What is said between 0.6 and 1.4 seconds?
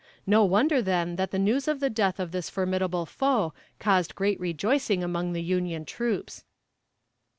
then that the